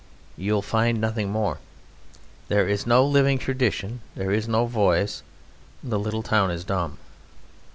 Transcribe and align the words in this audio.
You 0.35 0.53
will 0.53 0.61
find 0.63 0.99
nothing 0.99 1.29
more. 1.29 1.59
There 2.47 2.67
is 2.67 2.87
no 2.87 3.05
living 3.05 3.37
tradition, 3.37 4.01
there 4.15 4.31
is 4.31 4.47
no 4.47 4.65
voice; 4.65 5.21
the 5.83 5.99
little 5.99 6.23
town 6.23 6.49
is 6.49 6.63
dumb. 6.63 6.97